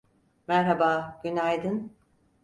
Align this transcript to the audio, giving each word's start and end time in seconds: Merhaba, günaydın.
Merhaba, 0.47 1.19
günaydın. 1.23 1.91